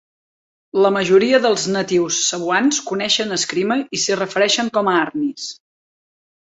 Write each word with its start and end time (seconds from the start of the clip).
La 0.85 0.91
majoria 0.95 1.39
dels 1.43 1.65
natius 1.75 2.23
cebuans 2.31 2.81
coneixen 2.89 3.39
Eskrima 3.39 3.81
i 3.85 4.03
s'hi 4.07 4.21
refereixen 4.25 4.77
com 4.81 4.95
a 4.95 5.01
"Arnis". 5.07 5.51